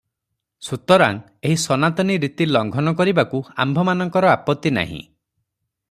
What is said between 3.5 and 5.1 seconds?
ଆମ୍ଭମାନଙ୍କର ଆପତ୍ତି ନାହିଁ।